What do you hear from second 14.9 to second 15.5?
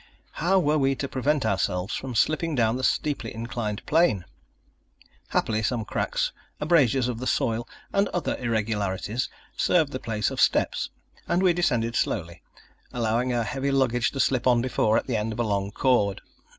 at the end of a